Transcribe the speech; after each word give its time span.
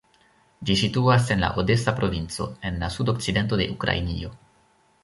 Ĝi 0.69 0.77
situas 0.79 1.27
en 1.35 1.43
la 1.45 1.51
odesa 1.65 1.93
provinco, 2.01 2.49
en 2.71 2.83
la 2.85 2.91
sudokcidento 2.99 3.63
de 3.63 3.71
Ukrainio. 3.79 4.35